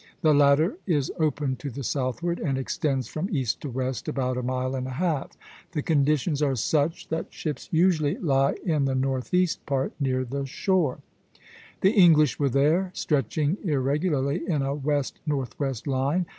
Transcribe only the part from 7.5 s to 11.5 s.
usually lie in the northeast part, near the shore (Plate